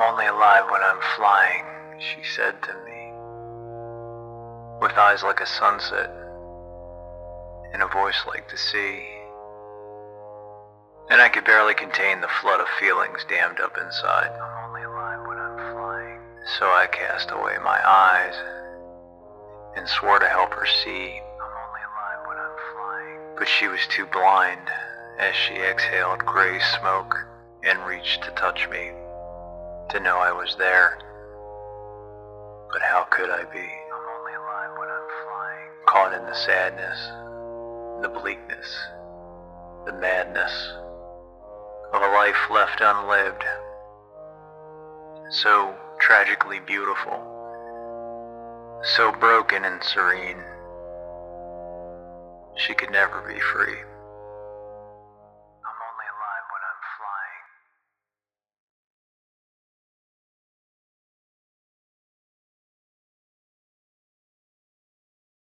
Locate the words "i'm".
0.00-0.14, 0.82-0.98, 14.40-14.70, 15.36-15.74, 21.20-21.56, 22.38-22.56, 33.58-34.06, 34.88-35.08